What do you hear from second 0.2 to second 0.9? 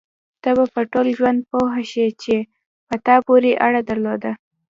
ته به په